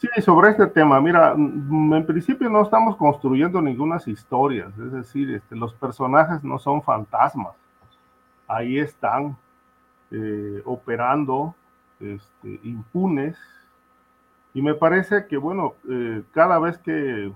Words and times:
Sí, 0.00 0.08
sobre 0.22 0.48
este 0.48 0.66
tema, 0.66 0.98
mira, 0.98 1.34
mm, 1.36 1.92
en 1.92 2.06
principio 2.06 2.48
no 2.48 2.62
estamos 2.62 2.96
construyendo 2.96 3.60
ninguna 3.60 3.98
historias, 4.06 4.72
es 4.78 4.92
decir, 4.92 5.30
este, 5.34 5.54
los 5.54 5.74
personajes 5.74 6.42
no 6.42 6.58
son 6.58 6.82
fantasmas, 6.82 7.52
ahí 8.48 8.78
están 8.78 9.36
eh, 10.10 10.62
operando 10.64 11.54
este, 12.00 12.60
impunes. 12.62 13.38
Y 14.54 14.62
me 14.62 14.74
parece 14.74 15.26
que, 15.26 15.36
bueno, 15.36 15.74
eh, 15.88 16.22
cada 16.32 16.58
vez 16.58 16.78
que, 16.78 17.30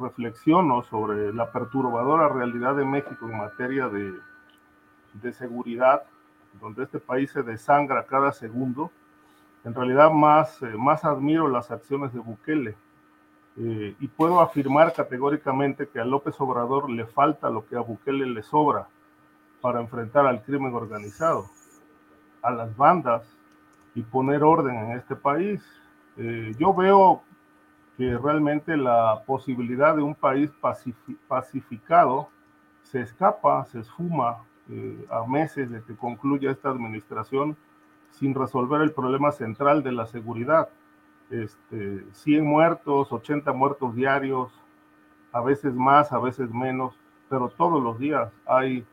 reflexiono 0.00 0.82
sobre 0.82 1.32
la 1.32 1.50
perturbadora 1.50 2.28
realidad 2.28 2.76
de 2.76 2.84
México 2.84 3.26
en 3.28 3.38
materia 3.38 3.88
de 3.88 5.32
seguridad, 5.32 6.02
donde 6.60 6.84
este 6.84 7.00
país 7.00 7.32
se 7.32 7.42
desangra 7.42 8.04
cada 8.04 8.32
segundo, 8.32 8.92
en 9.64 9.74
realidad 9.74 10.10
más, 10.10 10.60
eh, 10.62 10.74
más 10.76 11.04
admiro 11.04 11.48
las 11.48 11.70
acciones 11.70 12.12
de 12.12 12.20
Bukele 12.20 12.74
eh, 13.56 13.94
y 14.00 14.08
puedo 14.08 14.40
afirmar 14.40 14.92
categóricamente 14.92 15.88
que 15.88 16.00
a 16.00 16.04
López 16.04 16.34
Obrador 16.40 16.90
le 16.90 17.06
falta 17.06 17.50
lo 17.50 17.66
que 17.66 17.76
a 17.76 17.80
Bukele 17.80 18.26
le 18.26 18.42
sobra 18.42 18.88
para 19.60 19.80
enfrentar 19.80 20.26
al 20.26 20.42
crimen 20.42 20.74
organizado, 20.74 21.46
a 22.42 22.50
las 22.50 22.76
bandas 22.76 23.22
y 23.94 24.02
poner 24.02 24.42
orden 24.42 24.74
en 24.74 24.92
este 24.92 25.14
país. 25.14 25.62
Eh, 26.16 26.54
yo 26.58 26.74
veo 26.74 27.22
que 27.96 28.18
realmente 28.18 28.76
la 28.76 29.22
posibilidad 29.26 29.94
de 29.94 30.02
un 30.02 30.14
país 30.14 30.50
pacificado 31.28 32.30
se 32.82 33.02
escapa, 33.02 33.64
se 33.66 33.80
esfuma 33.80 34.38
a 35.10 35.26
meses 35.26 35.70
de 35.70 35.82
que 35.82 35.94
concluya 35.94 36.50
esta 36.50 36.70
administración 36.70 37.56
sin 38.12 38.34
resolver 38.34 38.80
el 38.82 38.92
problema 38.92 39.32
central 39.32 39.82
de 39.82 39.92
la 39.92 40.06
seguridad. 40.06 40.68
Este, 41.30 42.04
100 42.12 42.44
muertos, 42.44 43.12
80 43.12 43.52
muertos 43.52 43.94
diarios, 43.94 44.52
a 45.32 45.40
veces 45.40 45.74
más, 45.74 46.12
a 46.12 46.18
veces 46.18 46.50
menos, 46.50 46.94
pero 47.28 47.48
todos 47.48 47.82
los 47.82 47.98
días 47.98 48.30
hay 48.46 48.86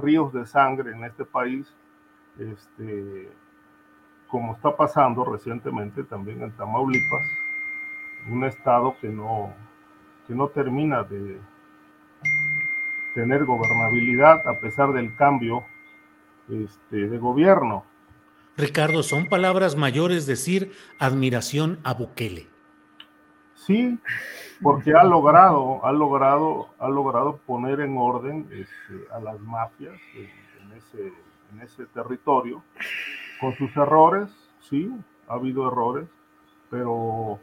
ríos 0.00 0.32
de 0.32 0.46
sangre 0.46 0.92
en 0.92 1.04
este 1.04 1.24
país, 1.24 1.72
este, 2.38 3.30
como 4.28 4.54
está 4.54 4.76
pasando 4.76 5.24
recientemente 5.24 6.02
también 6.02 6.42
en 6.42 6.50
Tamaulipas, 6.52 7.22
un 8.28 8.44
estado 8.44 8.96
que 9.00 9.08
no, 9.08 9.54
que 10.26 10.34
no 10.34 10.48
termina 10.48 11.04
de 11.04 11.40
tener 13.14 13.44
gobernabilidad 13.44 14.46
a 14.46 14.60
pesar 14.60 14.92
del 14.92 15.14
cambio 15.16 15.64
este, 16.48 17.08
de 17.08 17.18
gobierno. 17.18 17.84
Ricardo, 18.56 19.02
son 19.02 19.26
palabras 19.26 19.76
mayores 19.76 20.26
decir 20.26 20.72
admiración 20.98 21.78
a 21.84 21.92
Bukele. 21.92 22.46
Sí, 23.54 23.98
porque 24.62 24.94
ha 24.94 25.04
logrado, 25.04 25.84
ha 25.84 25.92
logrado, 25.92 26.68
ha 26.78 26.88
logrado 26.88 27.36
poner 27.46 27.80
en 27.80 27.98
orden 27.98 28.48
este, 28.50 29.12
a 29.12 29.20
las 29.20 29.38
mafias 29.40 30.00
en, 30.14 30.72
ese, 30.72 31.12
en 31.52 31.60
ese 31.60 31.84
territorio, 31.86 32.62
con 33.40 33.54
sus 33.56 33.76
errores, 33.76 34.30
sí, 34.60 34.90
ha 35.28 35.34
habido 35.34 35.68
errores, 35.68 36.08
pero 36.70 37.38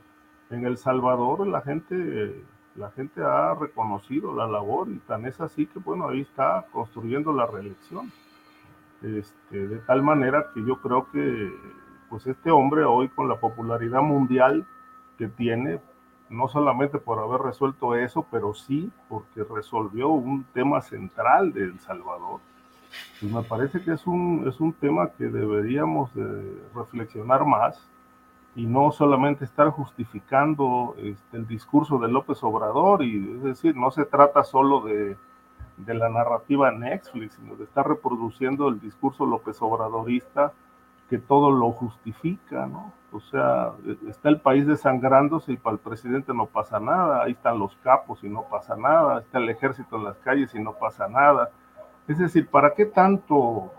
en 0.49 0.65
El 0.65 0.77
Salvador 0.77 1.45
la 1.45 1.61
gente, 1.61 2.43
la 2.75 2.89
gente 2.91 3.21
ha 3.21 3.53
reconocido 3.53 4.33
la 4.33 4.47
labor 4.47 4.89
y 4.89 4.97
tan 4.99 5.25
es 5.25 5.39
así 5.41 5.67
que 5.67 5.79
bueno, 5.79 6.09
ahí 6.09 6.21
está 6.21 6.65
construyendo 6.71 7.33
la 7.33 7.45
reelección. 7.45 8.11
Este, 9.03 9.67
de 9.67 9.79
tal 9.79 10.01
manera 10.01 10.47
que 10.53 10.63
yo 10.63 10.77
creo 10.77 11.11
que 11.11 11.53
pues 12.09 12.25
este 12.25 12.51
hombre 12.51 12.85
hoy 12.85 13.09
con 13.09 13.27
la 13.27 13.37
popularidad 13.37 14.01
mundial 14.01 14.65
que 15.17 15.27
tiene, 15.27 15.81
no 16.29 16.47
solamente 16.47 16.99
por 16.99 17.19
haber 17.19 17.41
resuelto 17.41 17.95
eso, 17.95 18.25
pero 18.31 18.53
sí 18.53 18.91
porque 19.09 19.43
resolvió 19.43 20.07
un 20.09 20.45
tema 20.53 20.79
central 20.81 21.51
de 21.51 21.63
El 21.63 21.79
Salvador. 21.79 22.39
Y 23.21 23.25
me 23.25 23.43
parece 23.43 23.83
que 23.83 23.91
es 23.91 24.07
un, 24.07 24.45
es 24.47 24.59
un 24.61 24.71
tema 24.71 25.09
que 25.09 25.25
deberíamos 25.25 26.13
de 26.13 26.61
reflexionar 26.73 27.45
más 27.45 27.85
y 28.55 28.65
no 28.65 28.91
solamente 28.91 29.43
estar 29.43 29.69
justificando 29.69 30.95
este, 30.97 31.37
el 31.37 31.47
discurso 31.47 31.97
de 31.97 32.07
López 32.07 32.41
Obrador, 32.43 33.03
y 33.03 33.33
es 33.35 33.43
decir, 33.43 33.75
no 33.75 33.89
se 33.91 34.05
trata 34.05 34.43
solo 34.43 34.81
de 34.81 35.17
de 35.77 35.93
la 35.93 36.09
narrativa 36.09 36.71
Netflix, 36.71 37.35
sino 37.35 37.55
de 37.55 37.63
estar 37.63 37.87
reproduciendo 37.87 38.67
el 38.67 38.79
discurso 38.79 39.25
López 39.25 39.61
Obradorista 39.61 40.53
que 41.09 41.17
todo 41.19 41.51
lo 41.51 41.71
justifica, 41.71 42.65
¿no? 42.65 42.91
O 43.11 43.19
sea, 43.19 43.73
está 44.09 44.29
el 44.29 44.39
país 44.39 44.65
desangrándose 44.65 45.53
y 45.53 45.57
para 45.57 45.75
el 45.75 45.79
presidente 45.79 46.33
no 46.33 46.47
pasa 46.47 46.79
nada, 46.79 47.21
ahí 47.21 47.33
están 47.33 47.59
los 47.59 47.75
capos 47.83 48.23
y 48.23 48.29
no 48.29 48.43
pasa 48.49 48.75
nada, 48.75 49.19
está 49.19 49.37
el 49.37 49.49
ejército 49.49 49.97
en 49.97 50.05
las 50.05 50.17
calles 50.17 50.55
y 50.55 50.59
no 50.59 50.73
pasa 50.73 51.07
nada. 51.07 51.51
Es 52.07 52.17
decir, 52.17 52.47
¿para 52.47 52.73
qué 52.73 52.85
tanto 52.85 53.71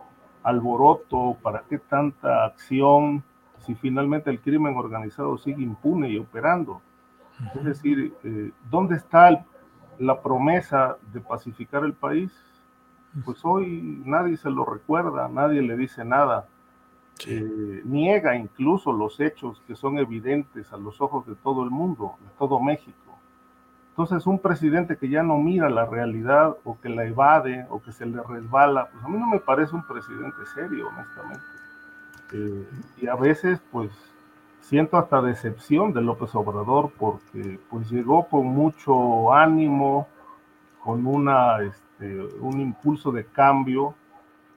alboroto, 0.45 1.37
para 1.43 1.65
qué 1.69 1.79
tanta 1.79 2.45
acción 2.45 3.25
si 3.59 3.75
finalmente 3.75 4.31
el 4.31 4.41
crimen 4.41 4.77
organizado 4.77 5.37
sigue 5.39 5.63
impune 5.63 6.11
y 6.11 6.19
operando? 6.19 6.81
Es 7.57 7.65
decir, 7.65 8.15
eh, 8.23 8.53
¿dónde 8.71 8.95
está 8.95 9.29
el, 9.29 9.39
la 9.99 10.21
promesa 10.21 10.97
de 11.13 11.21
pacificar 11.21 11.85
el 11.85 11.93
país, 11.93 12.33
pues 13.25 13.45
hoy 13.45 14.03
nadie 14.05 14.37
se 14.37 14.51
lo 14.51 14.65
recuerda, 14.65 15.29
nadie 15.29 15.63
le 15.63 15.77
dice 15.77 16.05
nada. 16.05 16.47
Eh, 17.27 17.83
niega 17.85 18.35
incluso 18.35 18.93
los 18.93 19.21
hechos 19.21 19.63
que 19.69 19.77
son 19.77 19.99
evidentes 19.99 20.73
a 20.73 20.77
los 20.77 21.01
ojos 21.01 21.27
de 21.27 21.37
todo 21.37 21.63
el 21.63 21.71
mundo, 21.71 22.17
de 22.21 22.29
todo 22.39 22.59
México. 22.61 23.19
Entonces, 23.91 24.27
un 24.27 24.41
presidente 24.41 24.97
que 24.97 25.09
ya 25.09 25.23
no 25.23 25.39
mira 25.39 25.71
la 25.71 25.87
realidad 25.87 26.57
o 26.65 26.77
que 26.81 26.89
la 26.89 27.05
evade 27.05 27.65
o 27.71 27.81
que 27.81 27.93
se 27.93 28.05
le 28.05 28.21
resbala, 28.21 28.89
pues 28.91 29.05
a 29.05 29.09
mí 29.09 29.17
no 29.17 29.29
me 29.29 29.39
parece 29.39 29.77
un 29.77 29.87
presidente 29.87 30.45
serio, 30.53 30.89
honestamente. 30.89 31.45
Eh, 32.33 32.69
y 33.03 33.07
a 33.07 33.15
veces, 33.15 33.61
pues, 33.71 33.93
siento 34.65 34.97
hasta 34.97 35.21
decepción 35.21 35.93
de 35.93 36.01
López 36.01 36.35
Obrador 36.35 36.91
porque 36.99 37.59
pues 37.71 37.91
llegó 37.91 38.27
con 38.29 38.47
mucho 38.47 39.33
ánimo, 39.33 40.09
con 40.83 41.07
una, 41.07 41.63
este, 41.63 42.23
un 42.41 42.61
impulso 42.61 43.13
de 43.13 43.27
cambio 43.27 43.95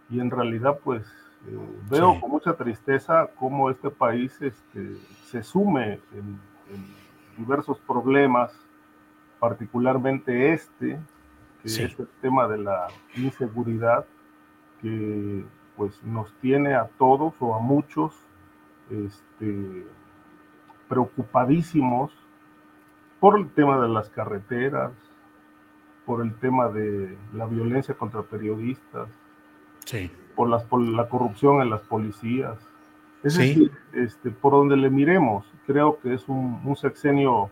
y 0.10 0.20
en 0.20 0.32
realidad 0.32 0.80
pues 0.84 1.06
eh, 1.48 1.58
veo 1.90 2.20
con 2.20 2.32
mucha 2.32 2.54
tristeza 2.54 3.28
cómo 3.36 3.70
este 3.70 3.90
país 3.90 4.42
este, 4.42 4.96
se 5.26 5.44
sume 5.44 6.00
en, 6.14 6.58
diversos 7.38 7.78
problemas, 7.82 8.52
particularmente 9.40 10.54
este, 10.54 11.00
que 11.62 11.68
es 11.68 11.78
el 11.78 12.08
tema 12.20 12.48
de 12.48 12.58
la 12.58 12.88
inseguridad, 13.16 14.06
que 14.82 15.46
pues 15.76 16.04
nos 16.04 16.34
tiene 16.42 16.74
a 16.74 16.90
todos 16.98 17.36
o 17.40 17.54
a 17.54 17.60
muchos 17.60 18.16
este, 18.90 19.86
preocupadísimos 20.88 22.12
por 23.20 23.38
el 23.40 23.50
tema 23.50 23.82
de 23.82 23.88
las 23.90 24.10
carreteras, 24.10 24.92
por 26.06 26.22
el 26.22 26.34
tema 26.36 26.70
de 26.70 27.18
la 27.34 27.46
violencia 27.46 27.96
contra 27.96 28.22
periodistas, 28.22 29.10
por, 30.36 30.50
las, 30.50 30.64
por 30.64 30.82
la 30.82 31.10
corrupción 31.10 31.62
en 31.62 31.70
las 31.70 31.82
policías. 31.82 32.58
Es 33.24 33.38
decir, 33.38 33.72
este, 33.94 34.30
por 34.30 34.54
donde 34.54 34.78
le 34.78 34.90
miremos, 34.90 35.46
creo 35.66 36.00
que 36.00 36.14
es 36.14 36.30
un, 36.30 36.62
un, 36.64 36.76
sexenio, 36.76 37.50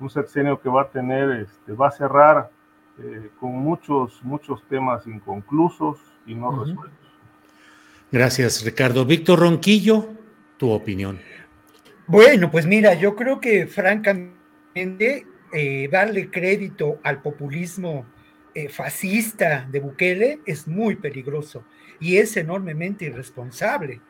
un 0.00 0.10
sexenio 0.10 0.60
que 0.60 0.68
va 0.68 0.82
a 0.82 0.88
tener, 0.88 1.30
este, 1.30 1.72
va 1.72 1.88
a 1.88 1.90
cerrar 1.92 2.50
eh, 2.98 3.30
con 3.40 3.52
muchos, 3.52 4.22
muchos 4.22 4.62
temas 4.68 5.06
inconclusos 5.06 5.98
y 6.26 6.34
no 6.34 6.50
resueltos. 6.50 6.98
Gracias, 8.12 8.64
Ricardo. 8.64 9.04
Víctor 9.04 9.40
Ronquillo, 9.40 10.06
tu 10.56 10.70
opinión. 10.70 11.20
Bueno, 12.06 12.50
pues 12.50 12.66
mira, 12.66 12.94
yo 12.94 13.16
creo 13.16 13.40
que 13.40 13.66
francamente 13.66 15.26
eh, 15.52 15.88
darle 15.90 16.30
crédito 16.30 17.00
al 17.02 17.22
populismo 17.22 18.06
eh, 18.54 18.68
fascista 18.68 19.66
de 19.70 19.80
Bukele 19.80 20.40
es 20.46 20.68
muy 20.68 20.96
peligroso 20.96 21.64
y 21.98 22.18
es 22.18 22.36
enormemente 22.36 23.06
irresponsable, 23.06 24.00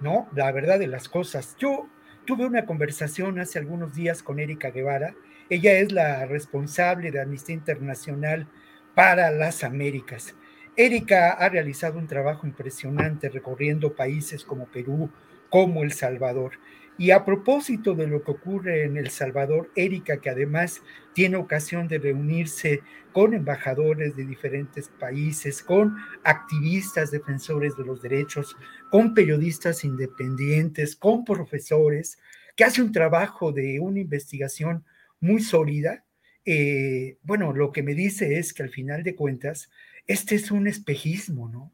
¿no? 0.00 0.28
La 0.34 0.50
verdad 0.52 0.78
de 0.78 0.88
las 0.88 1.08
cosas. 1.08 1.56
Yo 1.58 1.88
tuve 2.26 2.46
una 2.46 2.66
conversación 2.66 3.38
hace 3.38 3.58
algunos 3.58 3.94
días 3.94 4.22
con 4.22 4.40
Erika 4.40 4.70
Guevara. 4.70 5.14
Ella 5.48 5.74
es 5.74 5.92
la 5.92 6.26
responsable 6.26 7.10
de 7.10 7.20
Amnistía 7.20 7.54
Internacional 7.54 8.46
para 8.94 9.30
las 9.30 9.62
Américas. 9.62 10.34
Erika 10.76 11.30
ha 11.30 11.48
realizado 11.48 11.98
un 11.98 12.06
trabajo 12.06 12.46
impresionante 12.46 13.28
recorriendo 13.28 13.94
países 13.94 14.44
como 14.44 14.66
Perú, 14.66 15.10
como 15.50 15.82
El 15.82 15.92
Salvador. 15.92 16.52
Y 16.96 17.10
a 17.10 17.24
propósito 17.24 17.94
de 17.94 18.06
lo 18.06 18.22
que 18.22 18.30
ocurre 18.30 18.84
en 18.84 18.96
El 18.96 19.10
Salvador, 19.10 19.70
Erika, 19.74 20.20
que 20.20 20.30
además 20.30 20.80
tiene 21.12 21.36
ocasión 21.36 21.88
de 21.88 21.98
reunirse 21.98 22.82
con 23.12 23.34
embajadores 23.34 24.16
de 24.16 24.24
diferentes 24.24 24.88
países, 24.88 25.62
con 25.62 25.96
activistas 26.22 27.10
defensores 27.10 27.76
de 27.76 27.84
los 27.84 28.00
derechos, 28.00 28.56
con 28.90 29.12
periodistas 29.12 29.84
independientes, 29.84 30.94
con 30.94 31.24
profesores, 31.24 32.18
que 32.56 32.64
hace 32.64 32.80
un 32.80 32.92
trabajo 32.92 33.50
de 33.50 33.80
una 33.80 33.98
investigación 33.98 34.84
muy 35.20 35.40
sólida. 35.40 36.04
Eh, 36.44 37.18
bueno, 37.22 37.52
lo 37.52 37.72
que 37.72 37.82
me 37.82 37.94
dice 37.94 38.38
es 38.38 38.52
que 38.52 38.62
al 38.62 38.70
final 38.70 39.02
de 39.02 39.16
cuentas, 39.16 39.70
este 40.06 40.36
es 40.36 40.52
un 40.52 40.68
espejismo, 40.68 41.48
¿no? 41.48 41.72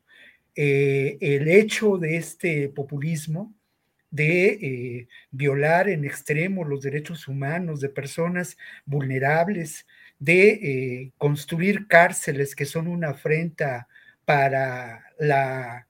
Eh, 0.54 1.18
el 1.20 1.48
hecho 1.48 1.98
de 1.98 2.16
este 2.16 2.68
populismo 2.68 3.54
de 4.10 4.48
eh, 4.48 5.08
violar 5.30 5.88
en 5.88 6.04
extremo 6.04 6.64
los 6.64 6.82
derechos 6.82 7.28
humanos 7.28 7.80
de 7.80 7.88
personas 7.88 8.56
vulnerables, 8.84 9.86
de 10.18 10.50
eh, 10.50 11.12
construir 11.16 11.86
cárceles 11.86 12.54
que 12.54 12.66
son 12.66 12.88
una 12.88 13.10
afrenta 13.10 13.88
para 14.24 15.04
la 15.18 15.86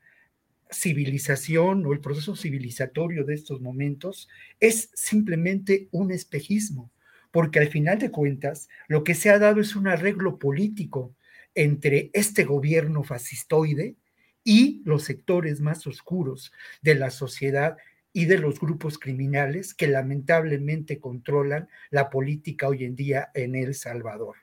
civilización 0.71 1.85
o 1.85 1.93
el 1.93 2.01
proceso 2.01 2.37
civilizatorio 2.37 3.25
de 3.25 3.35
estos 3.35 3.61
momentos, 3.61 4.29
es 4.61 4.91
simplemente 4.95 5.89
un 5.91 6.13
espejismo, 6.13 6.91
porque 7.31 7.59
al 7.59 7.69
final 7.69 7.99
de 7.99 8.11
cuentas 8.11 8.69
lo 8.89 9.03
que 9.03 9.15
se 9.15 9.31
ha 9.31 9.39
dado 9.39 9.61
es 9.61 9.75
un 9.75 9.89
arreglo 9.89 10.39
político 10.39 11.15
entre 11.55 12.11
este 12.13 12.45
gobierno 12.45 13.03
fascistoide 13.03 13.97
y 14.45 14.83
los 14.85 15.05
sectores 15.05 15.61
más 15.61 15.87
oscuros 15.87 16.53
de 16.83 16.95
la 16.95 17.11
sociedad 17.11 17.77
y 18.13 18.25
de 18.25 18.39
los 18.39 18.59
grupos 18.59 18.99
criminales 18.99 19.75
que 19.75 19.87
lamentablemente 19.87 20.99
controlan 20.99 21.69
la 21.91 22.11
política 22.11 22.69
hoy 22.69 22.85
en 22.85 22.97
día 22.97 23.31
en 23.35 23.55
El 23.55 23.75
Salvador. 23.75 24.37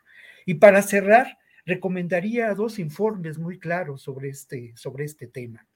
Y 0.46 0.56
para 0.56 0.82
cerrar, 0.82 1.38
recomendaría 1.66 2.54
dos 2.54 2.80
informes 2.80 3.38
muy 3.38 3.60
claros 3.60 4.02
sobre 4.02 4.30
este, 4.30 4.72
sobre 4.76 5.06
este 5.06 5.28
tema. 5.28 5.68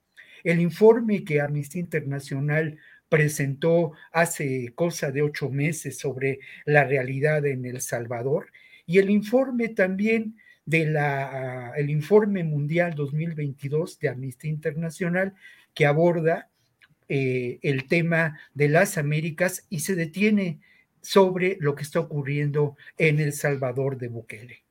El 0.44 0.62
informe 0.62 1.24
que 1.24 1.42
Amnistía 1.42 1.82
Internacional 1.82 2.80
presentó 3.10 3.92
hace 4.14 4.72
cosa 4.74 5.12
de 5.12 5.22
ocho 5.22 5.50
meses 5.50 6.00
sobre 6.00 6.40
la 6.66 6.86
realidad 6.86 7.46
en 7.46 7.66
El 7.66 7.82
Salvador 7.82 8.52
y 8.86 9.00
el 9.00 9.10
informe 9.10 9.68
también 9.70 10.38
de 10.66 10.86
la, 10.86 11.74
el 11.76 11.90
informe 11.90 12.46
mundial 12.46 12.94
2022 12.96 14.00
de 14.00 14.10
Amnistía 14.10 14.50
Internacional 14.50 15.34
que 15.74 15.86
aborda 15.86 16.51
eh, 17.14 17.60
el 17.62 17.90
tema 17.90 18.40
de 18.54 18.70
las 18.70 18.98
Américas 18.98 19.66
y 19.70 19.82
se 19.82 19.96
detiene 19.96 20.62
sobre 21.02 21.58
lo 21.60 21.76
que 21.76 21.84
está 21.84 22.00
ocurriendo 22.00 22.78
en 22.98 23.20
El 23.20 23.34
Salvador 23.34 23.98
de 23.98 24.08
Bukele. 24.08 24.64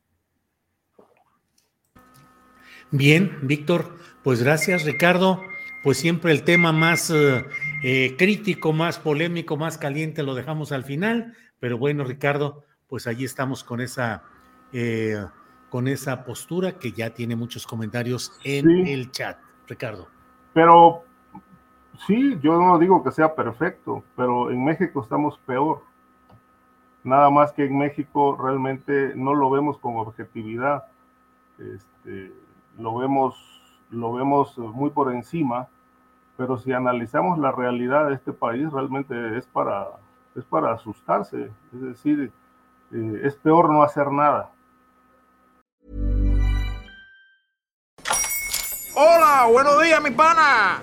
Bien, 2.91 3.37
Víctor, 3.43 3.95
pues 4.25 4.43
gracias, 4.43 4.87
Ricardo. 4.87 5.43
Pues 5.83 5.99
siempre 5.99 6.33
el 6.33 6.43
tema 6.43 6.73
más 6.73 7.11
eh, 7.11 7.45
eh, 7.85 8.15
crítico, 8.17 8.73
más 8.73 8.99
polémico, 8.99 9.59
más 9.59 9.77
caliente 9.77 10.23
lo 10.23 10.35
dejamos 10.35 10.73
al 10.73 10.85
final, 10.85 11.37
pero 11.59 11.77
bueno, 11.77 12.05
Ricardo, 12.05 12.65
pues 12.89 13.07
allí 13.07 13.27
estamos 13.27 13.65
con 13.65 13.83
esa, 13.83 14.23
con 15.69 15.89
esa 15.89 16.25
postura 16.25 16.79
que 16.79 16.93
ya 16.93 17.11
tiene 17.11 17.37
muchos 17.37 17.67
comentarios 17.67 18.33
en 18.45 18.87
el 18.87 19.11
chat, 19.11 19.39
Ricardo. 19.69 20.09
Pero 20.55 21.05
sí, 22.07 22.39
yo 22.43 22.61
no 22.61 22.79
digo 22.79 23.03
que 23.03 23.11
sea 23.11 23.35
perfecto, 23.35 24.03
pero 24.17 24.51
en 24.51 24.65
México 24.65 25.03
estamos 25.03 25.39
peor. 25.39 25.83
Nada 27.03 27.31
más 27.31 27.53
que 27.53 27.65
en 27.65 27.79
México 27.79 28.37
realmente 28.37 29.13
no 29.15 29.35
lo 29.35 29.51
vemos 29.51 29.79
con 29.79 29.97
objetividad. 29.97 30.85
Este, 31.59 32.33
lo 32.79 32.97
vemos, 32.97 33.37
lo 33.91 34.13
vemos 34.13 34.57
muy 34.59 34.91
por 34.91 35.13
encima, 35.13 35.69
pero 36.37 36.59
si 36.59 36.73
analizamos 36.73 37.39
la 37.39 37.53
realidad 37.53 38.09
de 38.09 38.15
este 38.15 38.33
país, 38.33 38.71
realmente 38.73 39.39
es 39.39 39.47
para, 39.47 39.89
es 40.35 40.45
para 40.45 40.73
asustarse. 40.73 41.51
Es 41.73 41.81
decir, 41.81 42.33
eh, 42.93 43.21
es 43.25 43.37
peor 43.37 43.71
no 43.71 43.83
hacer 43.83 44.11
nada. 44.11 44.51
Hola, 48.95 49.47
buenos 49.51 49.83
días, 49.83 50.03
mi 50.03 50.11
pana. 50.11 50.83